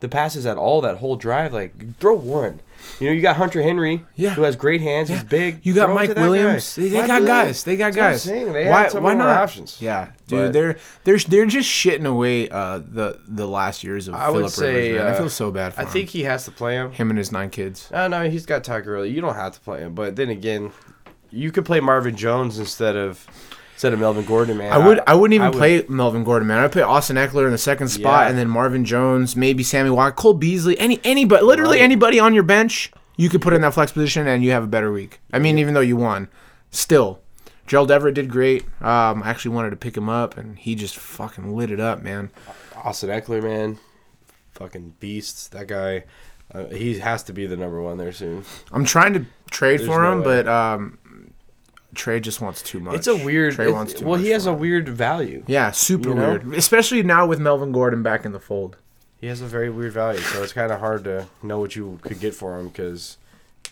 [0.00, 1.52] the passes at all that whole drive.
[1.52, 2.60] Like throw one.
[3.00, 4.30] You know, you got Hunter Henry, Yeah.
[4.34, 5.64] who has great hands, he's big.
[5.64, 6.22] You got Throw Mike to guy.
[6.22, 6.74] Williams.
[6.74, 7.44] They, they Why got do that?
[7.46, 7.64] guys.
[7.64, 8.32] They got That's guys.
[8.52, 9.28] They why had some why not?
[9.28, 9.80] options.
[9.80, 14.14] Yeah, dude, But- they're they're they're just shitting away uh, the the last years of
[14.14, 14.98] I would Philip say, Rivers.
[14.98, 15.06] Man.
[15.06, 15.90] I uh, feel so bad for I him.
[15.90, 16.92] think he has to play him.
[16.92, 17.88] him and his nine kids.
[17.92, 18.82] Oh no, he's got Tiger.
[18.92, 19.10] Gurley.
[19.10, 20.72] You don't have to play him, but then again,
[21.30, 23.26] you could play Marvin Jones instead of
[23.82, 24.70] instead of Melvin Gordon, man.
[24.72, 26.58] I would I wouldn't even I would- play Melvin Gordon, man.
[26.62, 28.28] I'd play Austin Ekeler in the second spot, Yeah.
[28.28, 31.82] and then Marvin Jones, maybe Sammy Watt, Cole Beasley, any anybody, literally Right.
[31.82, 34.68] anybody on your bench, you could put in that flex position, and you have a
[34.68, 35.20] better week.
[35.32, 36.28] I mean, even though you won,
[36.70, 37.18] still,
[37.66, 38.62] Gerald Everett did great.
[38.80, 42.04] Um, I actually wanted to pick him up, and he just fucking lit it up,
[42.04, 42.30] man.
[42.84, 43.78] Austin Ekeler, man,
[44.52, 45.50] fucking beast.
[45.50, 46.04] That guy,
[46.54, 48.44] uh, he has to be the number one there soon.
[48.70, 50.24] I'm trying to trade There's for no him, way.
[50.44, 50.98] but um,
[51.94, 52.94] Trey just wants too much.
[52.94, 53.54] It's a weird.
[53.54, 54.58] Trey wants too well, he has a him.
[54.60, 55.44] weird value.
[55.46, 56.28] Yeah, super you know?
[56.30, 58.76] weird, especially now with Melvin Gordon back in the fold.
[59.20, 61.98] He has a very weird value, so it's kind of hard to know what you
[62.02, 63.18] could get for him because.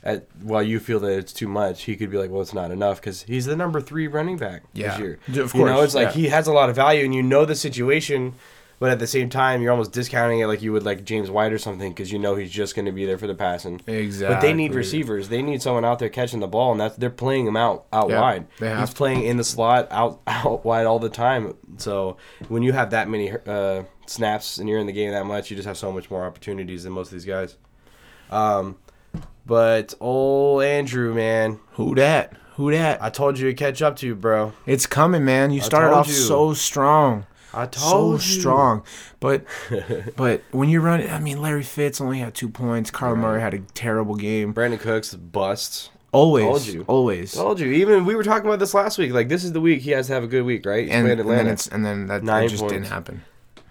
[0.02, 2.70] At, while you feel that it's too much, he could be like, "Well, it's not
[2.70, 4.92] enough," because he's the number three running back Yeah.
[4.92, 5.18] this year.
[5.28, 6.12] Of you know, course, it's like yeah.
[6.12, 8.33] he has a lot of value, and you know the situation,
[8.81, 11.53] but at the same time, you're almost discounting it like you would like James White
[11.53, 13.81] or something because you know he's just going to be there for the passing.
[13.87, 14.35] Exactly.
[14.35, 15.29] But they need receivers.
[15.29, 18.09] They need someone out there catching the ball, and that's they're playing him out out
[18.11, 18.47] Yeah, wide.
[18.59, 18.97] they have He's to.
[18.97, 21.55] playing in the slot out out wide all the time.
[21.77, 22.16] So
[22.49, 25.57] when you have that many uh, snaps and you're in the game that much, you
[25.57, 27.57] just have so much more opportunities than most of these guys.
[28.31, 28.77] Um,
[29.47, 32.35] but old Andrew, man, Who that?
[32.57, 33.03] Who that?
[33.03, 34.53] I told you to catch up to you, bro.
[34.66, 35.51] It's coming, man.
[35.51, 36.12] You started off you.
[36.12, 37.27] so strong.
[37.53, 38.41] I So told you.
[38.41, 38.83] strong.
[39.19, 39.45] But
[40.17, 42.91] but when you run it, I mean Larry Fitz only had 2 points.
[42.91, 44.55] Carl Murray had a terrible game.
[44.55, 45.91] Brandin Cooks busts.
[46.13, 46.45] Always.
[46.45, 46.85] Told you.
[46.89, 47.33] Always.
[47.33, 47.69] Told you.
[47.71, 49.13] Even we were talking about this last week.
[49.13, 50.85] Like this is the week he has to have a good week, right?
[50.87, 53.23] He's And, playing and then it's and then that, just didn't happen.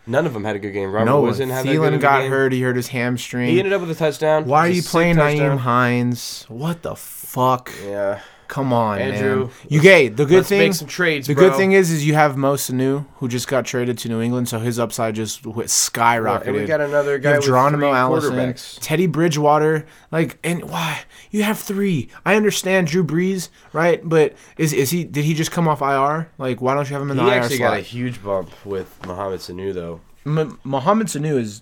[0.07, 0.91] None of them had a good game.
[0.91, 2.31] Robert No, Woods didn't have that good Thielen got game.
[2.31, 2.51] hurt.
[2.51, 3.49] He hurt his hamstring.
[3.49, 4.45] He ended up with a touchdown.
[4.45, 5.17] Why are you playing.
[5.17, 6.45] Nyheim Hines?
[6.47, 7.71] What the fuck?
[7.85, 8.21] Yeah.
[8.49, 9.49] Come on, Andrew, man.
[9.69, 10.07] You gay.
[10.09, 10.59] The good Let's thing.
[10.59, 11.49] make some trades, the bro.
[11.49, 14.49] good thing is, is you have Mo Sanu, who just got traded to New England,
[14.49, 16.47] so his upside just w- skyrocketed.
[16.47, 18.79] and we got another You guy have with Geronimo Allison, quarterbacks.
[18.81, 22.09] Teddy Bridgewater, like, and why you have three?
[22.25, 24.01] I understand Drew Brees, right?
[24.03, 25.03] But is is he?
[25.03, 26.31] Did he just come off IR?
[26.39, 28.23] Like, why don't you have him in the He IR He actually got a huge
[28.23, 30.01] bump with Mohamed Sanu, though.
[30.25, 31.61] M- Mohamed Sanu is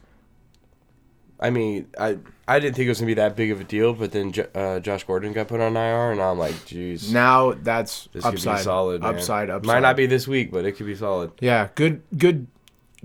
[1.40, 3.94] I mean, I I didn't think it was gonna be that big of a deal,
[3.94, 7.54] but then Jo- uh, Josh Gordon got put on IR, and I'm like, jeez, now
[7.54, 9.02] that's this could upside, be solid.
[9.02, 9.16] man.
[9.16, 9.68] upside, upside.
[9.68, 11.32] Might not be this week, but it could be solid.
[11.40, 12.48] Yeah, good, good,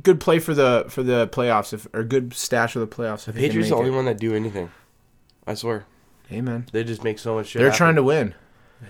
[0.02, 3.28] good play for the for the playoffs, if or good stash for the playoffs.
[3.28, 3.94] If he Patriots the only it.
[3.94, 4.70] one that do anything.
[5.46, 5.84] I swear,
[6.30, 6.66] Amen.
[6.72, 7.60] they just make so much shit.
[7.60, 7.78] they're happen.
[7.78, 8.34] trying to win.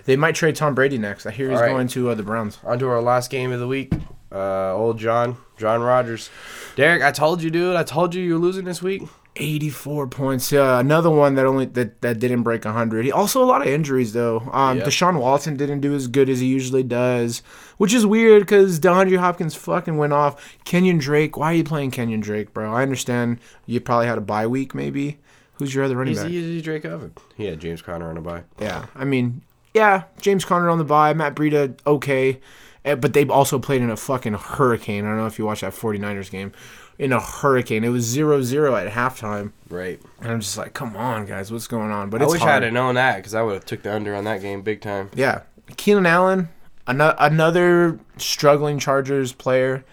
[0.05, 1.25] They might trade Tom Brady next.
[1.25, 1.69] I hear he's right.
[1.69, 2.57] going to uh, the Browns.
[2.63, 3.93] On to our last game of the week.
[4.31, 6.31] Uh, old John, John Rogers.
[6.75, 7.75] Derek, I told you, dude.
[7.75, 9.03] I told you you're losing this week.
[9.35, 10.51] 84 points.
[10.51, 13.05] Yeah, another one that only that, that didn't break 100.
[13.05, 14.41] He, also a lot of injuries though.
[14.51, 14.85] Um, Yeah.
[14.85, 17.41] Deshaun Watson didn't do as good as he usually does,
[17.77, 20.57] which is weird because DeAndre Hopkins fucking went off.
[20.65, 22.73] Kenyon Drake, why are you playing Kenyon Drake, bro?
[22.73, 25.19] I understand you probably had a bye week, maybe.
[25.55, 26.31] Who's your other running He's back?
[26.31, 27.13] easy Drake Oven.
[27.35, 28.43] He had James Conner on a bye.
[28.59, 29.41] Yeah, I mean,
[29.73, 32.39] yeah, James Conner on the bye, Matt Breida, okay.
[32.85, 35.05] Eh, But they also played in a fucking hurricane.
[35.05, 36.51] I don't know if you watched that 49ers game.
[36.99, 37.83] In a hurricane.
[37.83, 39.51] It was 0 0 at halftime.
[39.69, 39.99] Right.
[40.21, 42.09] And I'm just like, come on, guys, what's going on?
[42.11, 44.25] But I wish I had known that because I would have took the under on
[44.25, 45.09] that game big time.
[45.15, 45.41] Yeah.
[45.75, 46.49] Keenan Allen,
[46.87, 49.83] ano- another struggling Chargers player.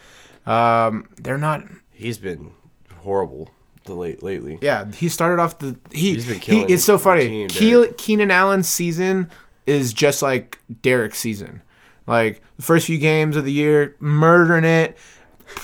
[0.47, 1.65] Um, they're not.
[1.93, 2.53] He's been
[2.99, 3.51] horrible
[3.85, 4.59] the late lately.
[4.61, 5.79] Yeah, he started off the.
[5.93, 7.47] He, He's been he killing It's so funny.
[7.49, 9.31] Keenan Allen's season
[9.67, 11.63] is just like Derek's season.
[12.07, 14.97] Like the first few games of the year, murdering it.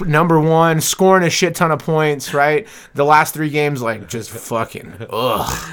[0.00, 2.66] Number one, scoring a shit ton of points, right?
[2.94, 5.70] The last three games, like just fucking ugh.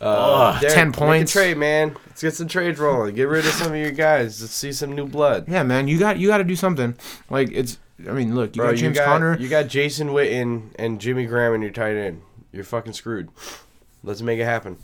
[0.00, 1.32] Uh, Derek, 10 make a points.
[1.32, 1.96] trade, man.
[2.06, 3.14] Let's get some trades rolling.
[3.14, 4.40] Get rid of some of your guys.
[4.42, 5.48] Let's see some new blood.
[5.48, 6.94] Yeah, man, you got you got to do something.
[7.30, 7.78] Like it's.
[8.06, 9.38] I mean, look, you Bro, got James you got, Conner.
[9.38, 12.20] You got Jason Witten and Jimmy Graham in your tight end.
[12.52, 13.30] You're fucking screwed.
[14.02, 14.76] Let's make it happen.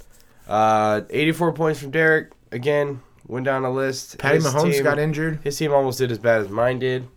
[0.49, 2.33] Uh, 84 points from Derek.
[2.51, 3.03] Again,
[3.33, 4.19] went down the list.
[4.19, 5.41] Patty His Mahomes team- got injured.
[5.43, 7.09] His team almost did as bad as mine did.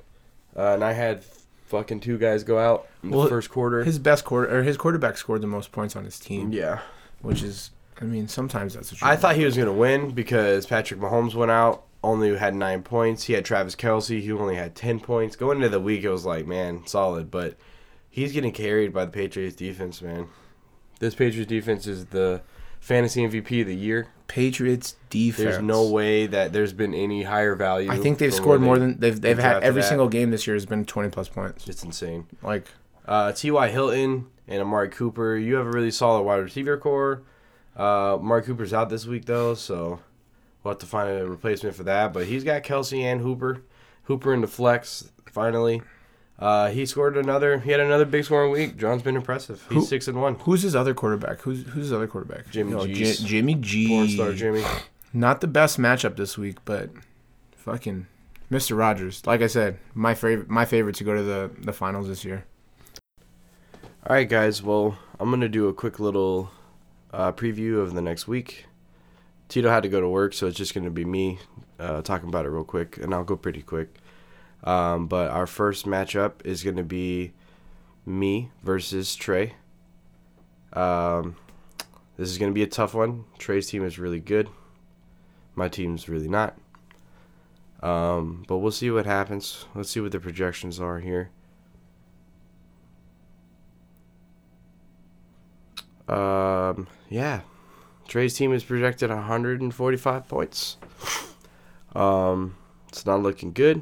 [0.55, 1.23] Uh, and I had
[1.65, 3.83] fucking two guys go out in the first quarter.
[3.83, 6.79] His best quarter or his quarterback scored the most points on his team, yeah.
[7.21, 10.65] which is, I mean, sometimes that's you I thought he was going to win because
[10.65, 13.25] Patrick Mahomes went out, only had nine points.
[13.25, 15.35] He had Travis Kelce, who only had 10 points.
[15.35, 17.29] Going into the week, it was like, man, solid.
[17.29, 17.57] But
[18.09, 20.29] he's getting carried by the Patriots defense, man.
[20.99, 22.41] This Patriots defense is the
[22.85, 24.07] fantasy MVP of the year.
[24.27, 25.43] Patriots defense.
[25.55, 27.91] There's no way that there's been any higher value.
[27.91, 29.87] I think they've scored more than they've they've had every at.
[29.87, 31.67] single game this year has been 20 plus points.
[31.67, 32.27] It's insane.
[32.43, 32.67] Like
[33.07, 33.69] Uh, T.Y.
[33.69, 35.35] Hilton and Amari Cooper.
[35.35, 37.23] You have a really solid wide receiver core.
[37.77, 39.99] Uh, Amari Cooper's out this week though, so
[40.63, 42.13] we'll have to find a replacement for that.
[42.13, 43.61] But he's got Kelce and Hooper.
[44.03, 45.81] Hooper in the flex finally.
[46.37, 47.59] Uh, he scored another.
[47.59, 48.77] He had another big scoring week.
[48.77, 49.65] John's been impressive.
[49.69, 50.35] He's Who- six and one.
[50.41, 51.39] who's his other quarterback?
[51.41, 52.49] Who's who's his other quarterback?
[52.51, 53.19] Jimmy Oh, G's.
[53.19, 53.87] Ji- Jimmy G.
[53.87, 54.63] Porn star Jimmy.
[55.13, 56.89] Not the best matchup this week, but
[57.55, 58.07] fucking
[58.51, 58.77] Mr.
[58.77, 59.25] Rogers.
[59.25, 62.43] Like I said, my favorite my favorite to go to the the finals this year.
[64.07, 64.61] All right, guys.
[64.61, 66.51] Well, I'm gonna do a quick little
[67.13, 68.65] uh, preview of the next week.
[69.47, 71.39] Tito had to go to work, so it's just gonna be me
[71.79, 73.95] uh, talking about it real quick, and I'll go pretty quick.
[74.65, 77.33] Um, but our first matchup is gonna be
[78.05, 79.53] me versus Trey.
[80.73, 81.35] Um,
[82.17, 83.25] this is gonna be a tough one.
[83.37, 84.49] Trey's team is really good.
[85.55, 86.57] My team's really not.
[87.81, 89.65] Um, but we'll see what happens.
[89.75, 91.29] Let's see what the projections are here.
[96.07, 97.41] Um, yeah.
[98.07, 100.77] Trey's team is projected 145 points.
[101.95, 102.57] Um,
[102.89, 103.81] it's not looking good,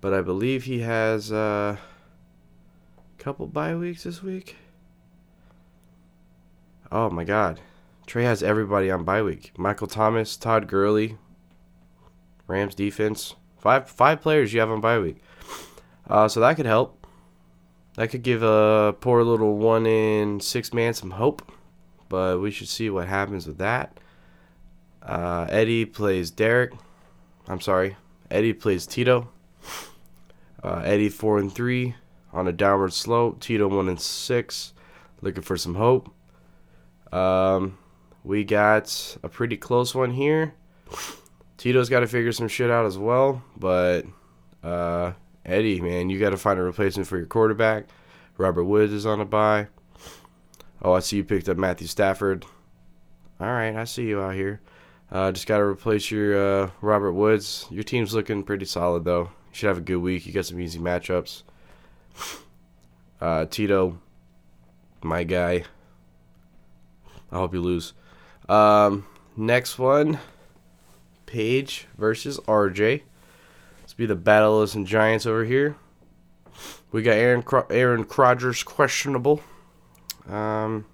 [0.00, 4.56] but I believe he has uh, a couple bye weeks this week.
[6.90, 7.60] Oh my God,
[8.06, 9.52] Trey has everybody on bye week.
[9.56, 11.18] Michael Thomas, Todd Gurley,
[12.46, 13.34] Rams defense.
[13.58, 15.22] Five five players you have on bye week.
[16.08, 17.06] Uh, so that could help.
[17.96, 21.52] That could give a poor little one in six man some hope,
[22.08, 24.00] but we should see what happens with that.
[25.02, 26.72] Uh, Eddie plays Derek.
[27.46, 27.96] I'm sorry,
[28.30, 29.28] Eddie plays Tito.
[30.62, 31.94] Uh, Eddie four and three
[32.32, 33.40] on a downward slope.
[33.40, 34.72] Tito one and six,
[35.22, 36.14] looking for some hope.
[37.12, 37.78] Um,
[38.22, 40.54] we got a pretty close one here.
[41.56, 44.06] Tito's got to figure some shit out as well, but
[44.62, 45.12] uh,
[45.44, 47.86] Eddie, man, you got to find a replacement for your quarterback.
[48.38, 49.66] Robert Woods is on a bye.
[50.82, 52.46] Oh, I see you picked up Matthew Stafford.
[53.38, 54.60] All right, I see you out here.
[55.10, 57.66] Uh, just got to replace your uh, Robert Woods.
[57.70, 59.30] Your team's looking pretty solid, though.
[59.52, 60.26] Should have a good week.
[60.26, 61.42] You got some easy matchups.
[63.20, 63.98] Uh, Tito,
[65.02, 65.64] my guy.
[67.32, 67.92] I hope you lose.
[68.48, 70.18] Um, next one
[71.26, 73.02] Paige versus RJ.
[73.80, 75.76] Let's be the battle of some giants over here.
[76.92, 79.40] We got Aaron Cro- Aaron Rodgers questionable.
[80.28, 80.84] Um,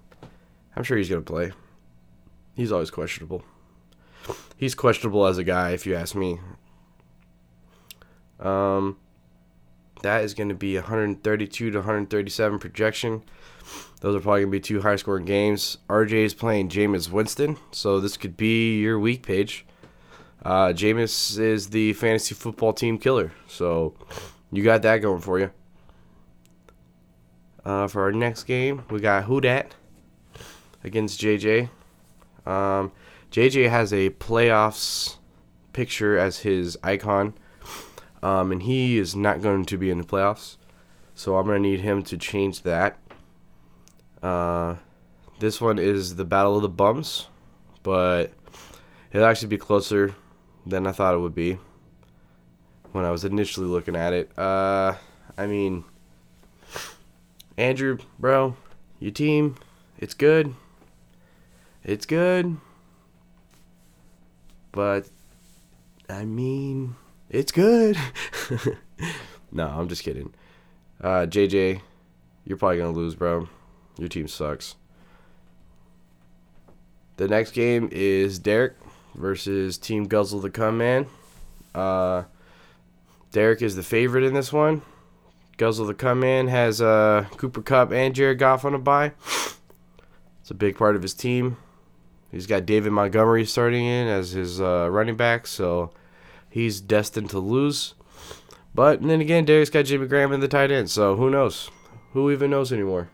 [0.75, 1.51] I'm sure he's gonna play.
[2.55, 3.43] He's always questionable.
[4.57, 6.39] He's questionable as a guy, if you ask me.
[8.39, 8.97] Um,
[10.03, 13.23] that is going to be 132 to 137 projection.
[14.01, 15.79] Those are probably going to be two high scoring games.
[15.89, 19.65] RJ is playing Jameis Winston, so this could be your week Paige.
[20.43, 23.95] Uh, Jameis is the fantasy football team killer, so
[24.51, 25.51] you got that going for you.
[27.65, 29.75] Uh, for our next game, we got Who Dat
[30.83, 31.69] against JJ.
[32.45, 32.91] Um,
[33.31, 35.17] JJ has a playoffs
[35.73, 37.33] picture as his icon,
[38.21, 40.57] um, and he is not going to be in the playoffs.
[41.15, 42.97] So I'm going to need him to change that.
[44.21, 44.75] Uh,
[45.39, 47.27] this one is the Battle of the Bums,
[47.83, 48.31] but
[49.11, 50.15] it'll actually be closer
[50.65, 51.57] than I thought it would be
[52.91, 54.37] when I was initially looking at it.
[54.37, 54.95] Uh,
[55.37, 55.83] I mean,
[57.57, 58.55] Andrew, bro,
[58.99, 59.55] your team,
[59.97, 60.53] it's good.
[61.83, 62.57] It's good.
[64.71, 65.07] But,
[66.09, 66.95] I mean,
[67.29, 67.97] it's good.
[69.51, 70.33] no, I'm just kidding.
[71.01, 71.81] Uh, JJ,
[72.45, 73.47] you're probably to lose, bro.
[73.97, 74.75] Your team sucks.
[77.17, 78.75] The next game is Derek
[79.15, 81.07] versus Team Guzzle the Cum Man.
[81.73, 82.23] Uh,
[83.31, 84.81] Derek is the favorite in this one.
[85.57, 89.13] Guzzle the Cum Man has uh, Cooper Kupp and Jared Goff on a bye.
[90.41, 91.57] It's a big part of his team.
[92.31, 95.91] He's got David Montgomery starting in as his uh, running back, so
[96.49, 97.93] he's destined to lose.
[98.73, 101.71] But then again, Derek's got Jimmy Graham in the tight end, so who knows?
[102.13, 103.09] Who even knows anymore?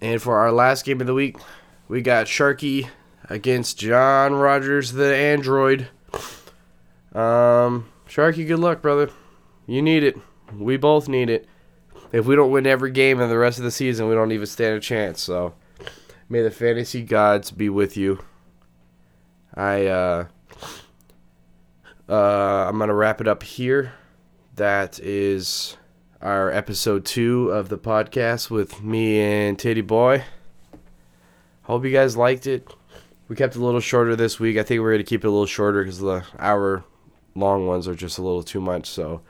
[0.00, 1.36] And for our last game of the week,
[1.88, 2.88] we got Sharky
[3.28, 5.88] against John Rogers, the android.
[7.14, 9.10] Um, Sharky, good luck, brother.
[9.66, 10.16] You need it.
[10.56, 11.48] We both need it.
[12.12, 14.46] If we don't win every game in the rest of the season, we don't even
[14.46, 15.22] stand a chance.
[15.22, 15.54] So,
[16.28, 18.24] may the fantasy gods be with you.
[19.56, 20.26] I uh,
[22.08, 22.12] uh,
[22.68, 23.94] I'm gonna wrap it up here.
[24.56, 25.78] That is
[26.20, 30.24] our episode two of the podcast with me and Titty Boy.
[31.62, 32.70] Hope you guys liked it.
[33.28, 34.58] We kept it a little shorter this week.
[34.58, 36.84] I think we're gonna keep it a little shorter because the hour
[37.34, 38.86] long ones are just a little too much.
[38.90, 39.22] So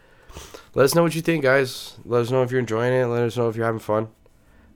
[0.75, 1.97] let us know what you think, guys.
[2.05, 3.07] Let us know if you're enjoying it.
[3.07, 4.09] Let us know if you're having fun.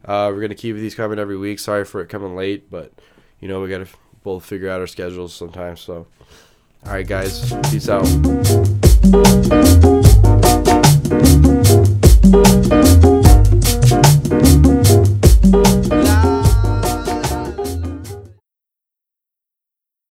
[0.05, 1.59] Uh, we're gonna keep these coming every week.
[1.59, 2.93] Sorry for it coming late, but
[3.41, 3.89] you know we gotta
[4.23, 5.81] both figure out our schedules sometimes.
[5.81, 6.07] So,
[6.87, 8.07] all right, guys, peace out.